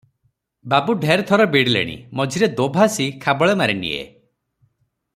[0.73, 4.03] ବାବୁ ଢେର ଥର ବିଡ଼ିଲେଣି ମଝିରେ ଦୋଭାଷୀ ଖାବଳେ ମାରିନିଏ।